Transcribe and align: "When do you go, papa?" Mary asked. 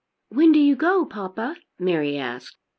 "When 0.29 0.51
do 0.51 0.57
you 0.57 0.75
go, 0.75 1.05
papa?" 1.05 1.55
Mary 1.77 2.17
asked. 2.17 2.57